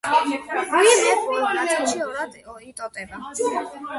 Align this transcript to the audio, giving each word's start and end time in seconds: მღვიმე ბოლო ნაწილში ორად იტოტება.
მღვიმე 0.69 1.11
ბოლო 1.25 1.51
ნაწილში 1.57 2.01
ორად 2.07 2.39
იტოტება. 2.71 3.21